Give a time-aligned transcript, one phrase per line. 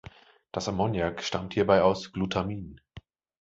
[0.51, 2.79] Das Ammoniak stammt hierbei aus -Glutamin.